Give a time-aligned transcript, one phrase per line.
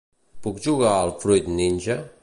[0.47, 2.03] Puc jugar al "Fruit ninja"?